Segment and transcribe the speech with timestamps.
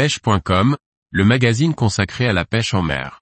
[0.00, 0.78] pêche.com,
[1.10, 3.20] le magazine consacré à la pêche en mer.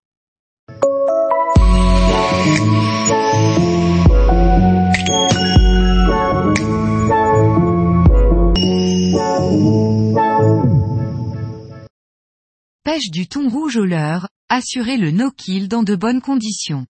[12.84, 16.86] Pêche du thon rouge au leurre, assurer le no-kill dans de bonnes conditions.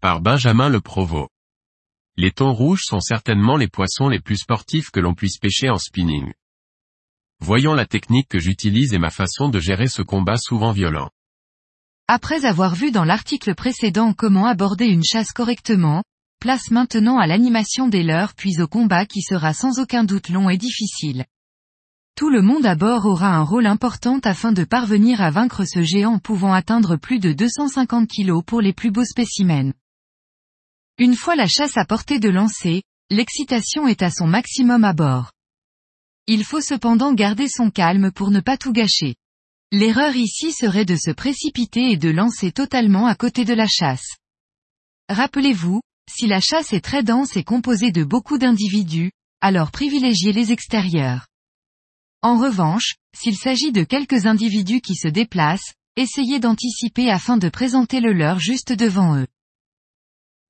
[0.00, 1.28] Par Benjamin Le Provost.
[2.16, 5.78] Les thons rouges sont certainement les poissons les plus sportifs que l'on puisse pêcher en
[5.78, 6.32] spinning.
[7.40, 11.10] Voyons la technique que j'utilise et ma façon de gérer ce combat souvent violent.
[12.08, 16.02] Après avoir vu dans l'article précédent comment aborder une chasse correctement,
[16.40, 20.48] place maintenant à l'animation des leurres puis au combat qui sera sans aucun doute long
[20.48, 21.24] et difficile.
[22.16, 25.82] Tout le monde à bord aura un rôle important afin de parvenir à vaincre ce
[25.82, 29.74] géant pouvant atteindre plus de 250 kg pour les plus beaux spécimens.
[30.98, 35.32] Une fois la chasse à portée de lancer, l'excitation est à son maximum à bord.
[36.28, 39.14] Il faut cependant garder son calme pour ne pas tout gâcher.
[39.70, 44.16] L'erreur ici serait de se précipiter et de lancer totalement à côté de la chasse.
[45.08, 50.50] Rappelez-vous, si la chasse est très dense et composée de beaucoup d'individus, alors privilégiez les
[50.50, 51.28] extérieurs.
[52.22, 58.00] En revanche, s'il s'agit de quelques individus qui se déplacent, essayez d'anticiper afin de présenter
[58.00, 59.28] le leur juste devant eux.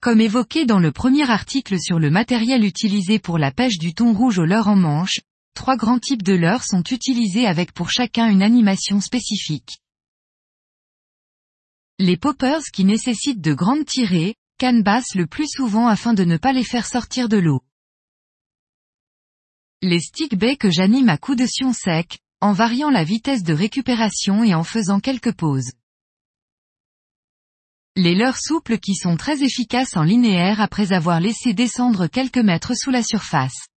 [0.01, 4.15] Comme évoqué dans le premier article sur le matériel utilisé pour la pêche du thon
[4.15, 5.21] rouge au leurre en manche,
[5.57, 9.81] trois grands types de leurres sont utilisés avec pour chacun une animation spécifique.
[11.99, 16.37] Les poppers qui nécessitent de grandes tirées, canne basse le plus souvent afin de ne
[16.37, 17.63] pas les faire sortir de l'eau.
[19.83, 23.55] Les stick baies que j'anime à coups de sion sec, en variant la vitesse de
[23.55, 25.73] récupération et en faisant quelques pauses.
[27.97, 32.75] Les leurres souples qui sont très efficaces en linéaire après avoir laissé descendre quelques mètres
[32.75, 33.69] sous la surface.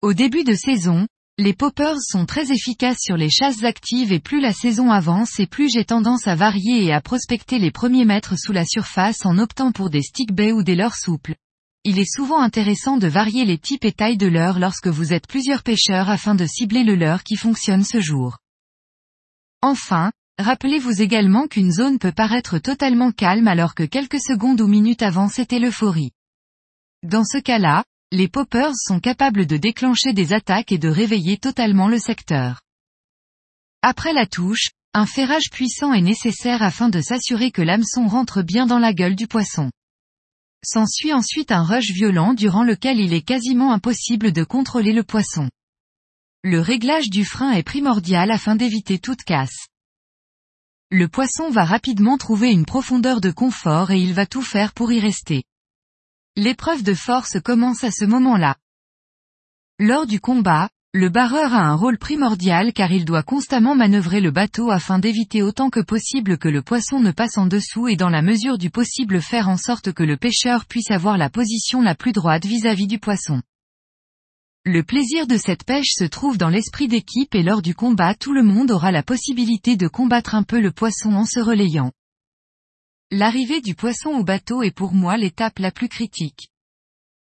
[0.00, 4.40] Au début de saison, les poppers sont très efficaces sur les chasses actives et plus
[4.40, 8.38] la saison avance et plus j'ai tendance à varier et à prospecter les premiers mètres
[8.38, 11.34] sous la surface en optant pour des stick baies ou des leurres souples.
[11.82, 15.26] Il est souvent intéressant de varier les types et tailles de leurres lorsque vous êtes
[15.26, 18.38] plusieurs pêcheurs afin de cibler le leurre qui fonctionne ce jour.
[19.62, 25.02] Enfin, Rappelez-vous également qu'une zone peut paraître totalement calme alors que quelques secondes ou minutes
[25.02, 26.12] avant c'était l'euphorie.
[27.02, 31.88] Dans ce cas-là, les poppers sont capables de déclencher des attaques et de réveiller totalement
[31.88, 32.62] le secteur.
[33.82, 38.66] Après la touche, un ferrage puissant est nécessaire afin de s'assurer que l'hameçon rentre bien
[38.66, 39.70] dans la gueule du poisson.
[40.64, 45.50] S'ensuit ensuite un rush violent durant lequel il est quasiment impossible de contrôler le poisson.
[46.42, 49.66] Le réglage du frein est primordial afin d'éviter toute casse.
[50.90, 54.90] Le poisson va rapidement trouver une profondeur de confort et il va tout faire pour
[54.90, 55.44] y rester.
[56.36, 58.56] L'épreuve de force commence à ce moment-là.
[59.78, 64.30] Lors du combat, le barreur a un rôle primordial car il doit constamment manœuvrer le
[64.30, 68.08] bateau afin d'éviter autant que possible que le poisson ne passe en dessous et dans
[68.08, 71.94] la mesure du possible faire en sorte que le pêcheur puisse avoir la position la
[71.94, 73.42] plus droite vis-à-vis -vis du poisson.
[74.64, 78.32] Le plaisir de cette pêche se trouve dans l'esprit d'équipe et lors du combat tout
[78.32, 81.92] le monde aura la possibilité de combattre un peu le poisson en se relayant.
[83.10, 86.50] L'arrivée du poisson au bateau est pour moi l'étape la plus critique.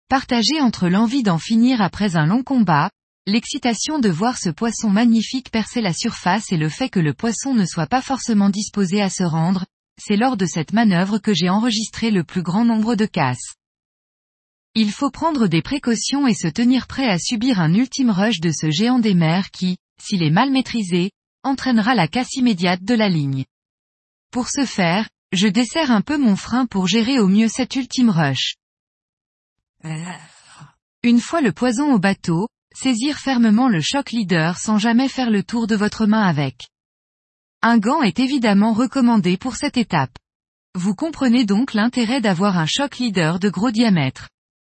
[0.09, 2.91] Partagée entre l'envie d'en finir après un long combat,
[3.25, 7.53] l'excitation de voir ce poisson magnifique percer la surface et le fait que le poisson
[7.53, 9.65] ne soit pas forcément disposé à se rendre,
[9.97, 13.55] c'est lors de cette manœuvre que j'ai enregistré le plus grand nombre de casses.
[14.75, 18.51] Il faut prendre des précautions et se tenir prêt à subir un ultime rush de
[18.51, 21.11] ce géant des mers qui, s'il est mal maîtrisé,
[21.43, 23.45] entraînera la casse immédiate de la ligne.
[24.29, 28.09] Pour ce faire, je desserre un peu mon frein pour gérer au mieux cet ultime
[28.09, 28.55] rush.
[31.03, 35.43] Une fois le poison au bateau, saisir fermement le choc leader sans jamais faire le
[35.43, 36.67] tour de votre main avec.
[37.61, 40.17] Un gant est évidemment recommandé pour cette étape.
[40.75, 44.29] Vous comprenez donc l'intérêt d'avoir un choc leader de gros diamètre.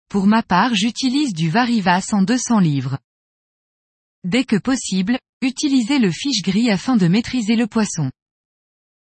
[0.10, 2.98] Pour ma part j'utilise du Varivas en 200 livres.
[4.24, 8.12] Dès que possible, utilisez le fiche gris afin de maîtriser le poisson.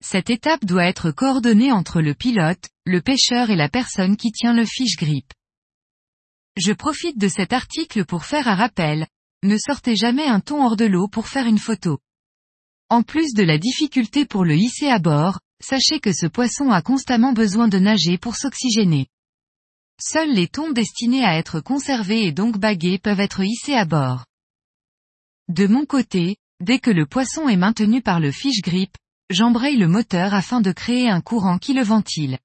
[0.06, 4.52] Cette étape doit être coordonnée entre le pilote, le pêcheur et la personne qui tient
[4.52, 5.32] le fiche grip.
[6.58, 9.06] Je profite de cet article pour faire un rappel.
[9.42, 12.00] Ne sortez jamais un thon hors de l'eau pour faire une photo.
[12.90, 16.82] En plus de la difficulté pour le hisser à bord, sachez que ce poisson a
[16.82, 19.06] constamment besoin de nager pour s'oxygéner.
[19.98, 24.26] Seuls les thons destinés à être conservés et donc bagués peuvent être hissés à bord.
[25.48, 28.94] De mon côté, dès que le poisson est maintenu par le fiche grip,
[29.30, 32.38] j'embraye le moteur afin de créer un courant qui le ventile.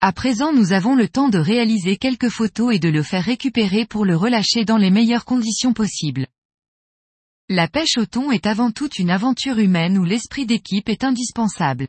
[0.00, 3.86] À présent nous avons le temps de réaliser quelques photos et de le faire récupérer
[3.86, 6.26] pour le relâcher dans les meilleures conditions possibles.
[7.48, 11.88] La pêche au thon est avant tout une aventure humaine où l'esprit d'équipe est indispensable.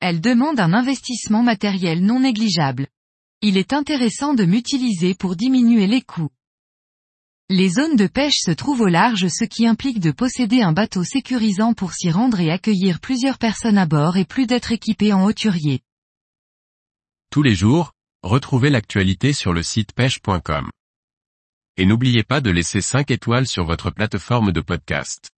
[0.00, 2.88] Elle demande un investissement matériel non négligeable.
[3.42, 6.30] Il est intéressant de m'utiliser pour diminuer les coûts.
[7.50, 11.04] Les zones de pêche se trouvent au large ce qui implique de posséder un bateau
[11.04, 15.26] sécurisant pour s'y rendre et accueillir plusieurs personnes à bord et plus d'être équipé en
[15.26, 15.80] hauturier.
[17.30, 17.92] Tous les jours,
[18.22, 20.70] retrouvez l'actualité sur le site pêche.com.
[21.76, 25.33] Et n'oubliez pas de laisser 5 étoiles sur votre plateforme de podcast.